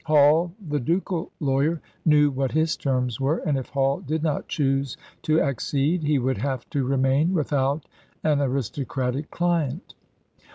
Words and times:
Hall, 0.05 0.51
the 0.67 0.79
ducal 0.79 1.29
lawyer, 1.39 1.79
knew 2.07 2.31
what 2.31 2.53
his 2.53 2.75
terms 2.75 3.21
were, 3.21 3.37
and 3.37 3.55
if 3.55 3.69
Hall 3.69 3.99
did 3.99 4.23
not 4.23 4.47
choose 4.47 4.97
to 5.21 5.39
accede 5.39 6.01
he 6.01 6.17
would 6.17 6.39
have 6.39 6.67
to 6.71 6.83
remain 6.83 7.35
without 7.35 7.85
an 8.23 8.41
aristocratic 8.41 9.29
client. 9.29 9.93